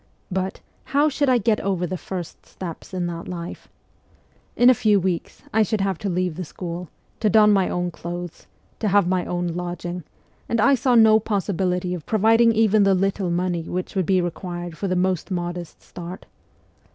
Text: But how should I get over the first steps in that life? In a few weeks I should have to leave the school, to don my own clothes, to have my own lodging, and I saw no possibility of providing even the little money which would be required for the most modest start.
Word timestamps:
But 0.31 0.61
how 0.85 1.09
should 1.09 1.29
I 1.29 1.37
get 1.37 1.59
over 1.61 1.85
the 1.85 1.95
first 1.95 2.47
steps 2.47 2.91
in 2.91 3.05
that 3.05 3.27
life? 3.27 3.67
In 4.55 4.67
a 4.67 4.73
few 4.73 4.99
weeks 4.99 5.43
I 5.53 5.61
should 5.61 5.81
have 5.81 5.99
to 5.99 6.09
leave 6.09 6.37
the 6.37 6.43
school, 6.43 6.89
to 7.19 7.29
don 7.29 7.51
my 7.53 7.69
own 7.69 7.91
clothes, 7.91 8.47
to 8.79 8.87
have 8.87 9.05
my 9.07 9.23
own 9.25 9.49
lodging, 9.49 10.03
and 10.49 10.59
I 10.59 10.73
saw 10.73 10.95
no 10.95 11.19
possibility 11.19 11.93
of 11.93 12.07
providing 12.07 12.51
even 12.51 12.81
the 12.81 12.95
little 12.95 13.29
money 13.29 13.61
which 13.69 13.95
would 13.95 14.07
be 14.07 14.21
required 14.21 14.75
for 14.75 14.87
the 14.87 14.95
most 14.95 15.29
modest 15.29 15.83
start. 15.83 16.25